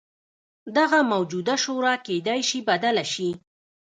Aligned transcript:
دغه 0.77 0.99
موجوده 1.13 1.55
شورا 1.63 1.93
کېدای 2.07 2.41
شي 2.49 2.59
بدله 2.69 3.05
شي. 3.13 3.29